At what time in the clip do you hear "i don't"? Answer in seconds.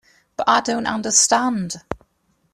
0.49-0.87